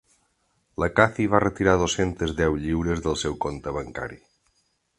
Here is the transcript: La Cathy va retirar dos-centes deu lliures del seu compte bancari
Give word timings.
La 0.83 0.87
Cathy 0.99 1.27
va 1.33 1.41
retirar 1.43 1.75
dos-centes 1.81 2.33
deu 2.41 2.57
lliures 2.63 3.05
del 3.09 3.19
seu 3.25 3.39
compte 3.47 3.75
bancari 3.77 4.19